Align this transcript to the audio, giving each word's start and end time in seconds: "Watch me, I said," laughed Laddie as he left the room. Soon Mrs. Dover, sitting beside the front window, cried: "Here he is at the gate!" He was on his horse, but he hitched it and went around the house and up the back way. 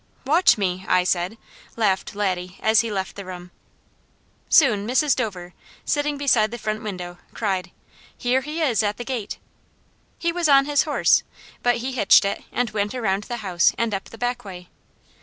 "Watch 0.25 0.57
me, 0.57 0.83
I 0.87 1.03
said," 1.03 1.37
laughed 1.75 2.15
Laddie 2.15 2.57
as 2.59 2.79
he 2.81 2.91
left 2.91 3.15
the 3.15 3.23
room. 3.23 3.51
Soon 4.49 4.87
Mrs. 4.87 5.15
Dover, 5.15 5.53
sitting 5.85 6.17
beside 6.17 6.49
the 6.49 6.57
front 6.57 6.81
window, 6.81 7.19
cried: 7.35 7.69
"Here 8.17 8.41
he 8.41 8.61
is 8.63 8.81
at 8.81 8.97
the 8.97 9.03
gate!" 9.05 9.37
He 10.17 10.31
was 10.31 10.49
on 10.49 10.65
his 10.65 10.85
horse, 10.85 11.21
but 11.61 11.77
he 11.85 11.91
hitched 11.91 12.25
it 12.25 12.43
and 12.51 12.71
went 12.71 12.95
around 12.95 13.25
the 13.25 13.37
house 13.45 13.73
and 13.77 13.93
up 13.93 14.05
the 14.05 14.17
back 14.17 14.43
way. 14.43 14.69